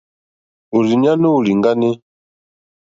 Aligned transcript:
Òrzìɲɛ́ 0.75 1.19
nóò 1.21 1.37
lìŋɡáné. 1.45 1.89